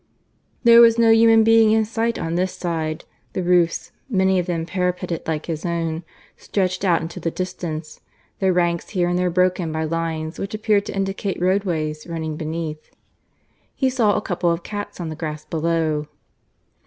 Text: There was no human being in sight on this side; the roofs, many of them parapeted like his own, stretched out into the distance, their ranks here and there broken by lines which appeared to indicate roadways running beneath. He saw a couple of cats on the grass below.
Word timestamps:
There 0.63 0.81
was 0.81 0.97
no 0.97 1.09
human 1.11 1.43
being 1.43 1.69
in 1.73 1.85
sight 1.85 2.17
on 2.17 2.33
this 2.33 2.53
side; 2.55 3.05
the 3.33 3.43
roofs, 3.43 3.91
many 4.09 4.39
of 4.39 4.47
them 4.47 4.65
parapeted 4.65 5.27
like 5.27 5.45
his 5.45 5.63
own, 5.63 6.03
stretched 6.37 6.83
out 6.83 7.03
into 7.03 7.19
the 7.19 7.29
distance, 7.29 8.01
their 8.39 8.51
ranks 8.51 8.89
here 8.97 9.07
and 9.07 9.19
there 9.19 9.29
broken 9.29 9.71
by 9.71 9.83
lines 9.83 10.39
which 10.39 10.55
appeared 10.55 10.87
to 10.87 10.95
indicate 10.95 11.39
roadways 11.39 12.07
running 12.07 12.35
beneath. 12.35 12.89
He 13.75 13.91
saw 13.91 14.15
a 14.17 14.21
couple 14.21 14.49
of 14.49 14.63
cats 14.63 14.99
on 14.99 15.09
the 15.09 15.15
grass 15.15 15.45
below. 15.45 16.07